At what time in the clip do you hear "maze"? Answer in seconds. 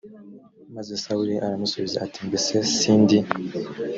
0.75-0.91